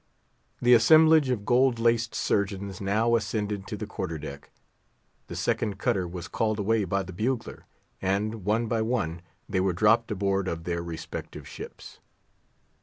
The 0.59 0.73
assemblage 0.73 1.29
of 1.29 1.45
gold 1.45 1.77
laced 1.77 2.15
surgeons 2.15 2.81
now 2.81 3.15
ascended 3.15 3.67
to 3.67 3.77
the 3.77 3.85
quarter 3.85 4.17
deck; 4.17 4.49
the 5.27 5.35
second 5.35 5.77
cutter 5.77 6.07
was 6.07 6.27
called 6.27 6.57
away 6.57 6.85
by 6.85 7.03
the 7.03 7.13
bugler, 7.13 7.67
and, 8.01 8.43
one 8.43 8.65
by 8.65 8.81
one, 8.81 9.21
they 9.47 9.59
were 9.59 9.73
dropped 9.73 10.09
aboard 10.09 10.47
of 10.47 10.63
their 10.63 10.81
respective 10.81 11.47
ships. 11.47 11.99